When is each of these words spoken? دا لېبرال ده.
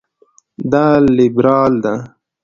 دا 0.71 0.85
لېبرال 1.15 1.73
ده. 1.83 1.93